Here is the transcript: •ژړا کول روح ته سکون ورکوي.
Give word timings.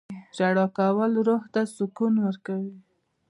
•ژړا 0.35 0.65
کول 0.77 1.11
روح 1.27 1.43
ته 1.53 1.61
سکون 1.75 2.13
ورکوي. 2.25 2.73